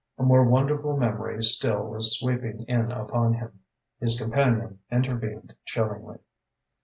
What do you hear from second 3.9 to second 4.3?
His